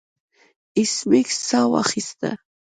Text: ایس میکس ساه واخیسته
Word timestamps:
ایس 0.77 0.93
میکس 1.09 1.37
ساه 1.49 1.67
واخیسته 1.73 2.29